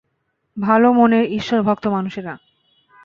[0.57, 2.33] ভালো মনের, ঈশ্বরভক্ত মানুষেরা।